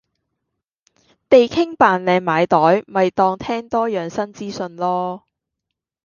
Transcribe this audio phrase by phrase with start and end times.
[1.29, 5.21] 地傾扮靚買袋咪當聽多樣新資訊囉